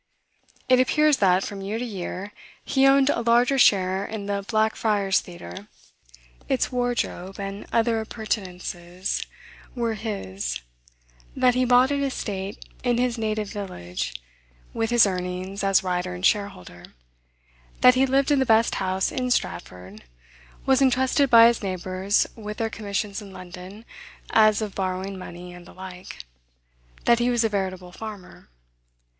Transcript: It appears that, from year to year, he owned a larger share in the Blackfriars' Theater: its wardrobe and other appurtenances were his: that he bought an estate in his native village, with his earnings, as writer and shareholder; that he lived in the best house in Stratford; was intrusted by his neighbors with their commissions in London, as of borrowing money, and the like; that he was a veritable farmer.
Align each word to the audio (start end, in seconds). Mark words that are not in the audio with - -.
It 0.67 0.79
appears 0.79 1.17
that, 1.17 1.43
from 1.43 1.61
year 1.61 1.77
to 1.77 1.85
year, 1.85 2.31
he 2.65 2.87
owned 2.87 3.11
a 3.11 3.21
larger 3.21 3.59
share 3.59 4.03
in 4.03 4.25
the 4.25 4.43
Blackfriars' 4.49 5.19
Theater: 5.19 5.67
its 6.49 6.71
wardrobe 6.71 7.39
and 7.39 7.67
other 7.71 7.99
appurtenances 8.01 9.23
were 9.75 9.93
his: 9.93 10.59
that 11.35 11.53
he 11.53 11.65
bought 11.65 11.91
an 11.91 12.01
estate 12.01 12.65
in 12.83 12.97
his 12.97 13.19
native 13.19 13.49
village, 13.49 14.19
with 14.73 14.89
his 14.89 15.05
earnings, 15.05 15.63
as 15.63 15.83
writer 15.83 16.15
and 16.15 16.25
shareholder; 16.25 16.85
that 17.81 17.93
he 17.93 18.07
lived 18.07 18.31
in 18.31 18.39
the 18.39 18.43
best 18.43 18.73
house 18.81 19.11
in 19.11 19.29
Stratford; 19.29 20.03
was 20.65 20.81
intrusted 20.81 21.29
by 21.29 21.45
his 21.45 21.61
neighbors 21.61 22.25
with 22.35 22.57
their 22.57 22.71
commissions 22.71 23.21
in 23.21 23.31
London, 23.31 23.85
as 24.31 24.63
of 24.63 24.73
borrowing 24.73 25.15
money, 25.15 25.53
and 25.53 25.67
the 25.67 25.75
like; 25.75 26.23
that 27.05 27.19
he 27.19 27.29
was 27.29 27.43
a 27.43 27.49
veritable 27.49 27.91
farmer. 27.91 28.49